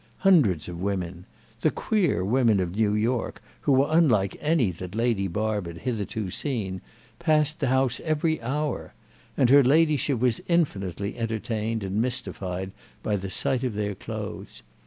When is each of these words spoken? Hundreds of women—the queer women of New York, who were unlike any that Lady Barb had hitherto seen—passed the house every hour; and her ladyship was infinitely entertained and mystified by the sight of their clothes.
Hundreds 0.25 0.67
of 0.67 0.81
women—the 0.81 1.69
queer 1.69 2.25
women 2.25 2.59
of 2.59 2.75
New 2.75 2.95
York, 2.95 3.39
who 3.59 3.71
were 3.71 3.85
unlike 3.91 4.35
any 4.41 4.71
that 4.71 4.95
Lady 4.95 5.27
Barb 5.27 5.67
had 5.67 5.77
hitherto 5.77 6.31
seen—passed 6.31 7.59
the 7.59 7.67
house 7.67 7.99
every 8.03 8.41
hour; 8.41 8.95
and 9.37 9.51
her 9.51 9.63
ladyship 9.63 10.19
was 10.19 10.41
infinitely 10.47 11.15
entertained 11.19 11.83
and 11.83 12.01
mystified 12.01 12.71
by 13.03 13.15
the 13.15 13.29
sight 13.29 13.63
of 13.63 13.75
their 13.75 13.93
clothes. 13.93 14.63